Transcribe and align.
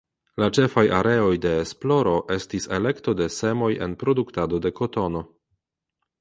La 0.43 0.45
ĉefaj 0.57 0.83
areoj 0.99 1.35
de 1.43 1.51
esploro 1.65 2.13
estis 2.37 2.65
elekto 2.79 3.15
de 3.21 3.29
semoj 3.37 3.71
en 3.89 3.95
produktado 4.05 4.61
de 4.65 4.73
kotono. 4.81 5.25